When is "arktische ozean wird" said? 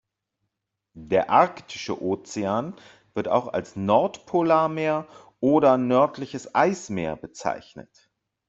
1.29-3.27